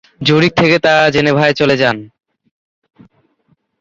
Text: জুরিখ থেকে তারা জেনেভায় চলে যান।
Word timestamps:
জুরিখ 0.21 0.51
থেকে 0.55 0.77
তারা 0.79 1.03
জেনেভায় 1.09 1.53
চলে 1.53 1.75
যান। 1.77 1.97